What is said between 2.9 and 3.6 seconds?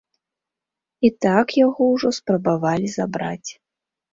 забраць.